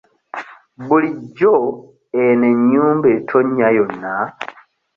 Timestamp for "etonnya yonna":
3.17-4.15